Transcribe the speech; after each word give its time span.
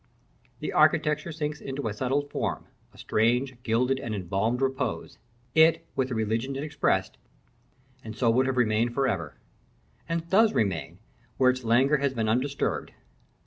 The 0.61 0.73
architecture 0.73 1.31
sinks 1.31 1.61
into 1.61 1.87
a 1.87 1.93
settled 1.93 2.31
form 2.31 2.65
a 2.91 2.97
strange, 2.97 3.53
gilded, 3.61 3.99
and 3.99 4.15
embalmed 4.15 4.59
repose: 4.59 5.19
it, 5.53 5.85
with 5.95 6.09
the 6.09 6.15
religion 6.15 6.55
it 6.55 6.63
expressed; 6.63 7.19
and 8.03 8.15
so 8.15 8.31
would 8.31 8.47
have 8.47 8.57
remained 8.57 8.95
for 8.95 9.07
ever, 9.07 9.37
so 10.09 10.15
does 10.21 10.53
remain, 10.55 10.97
where 11.37 11.51
its 11.51 11.63
languor 11.63 11.97
has 11.97 12.15
been 12.15 12.27
undisturbed. 12.29 12.93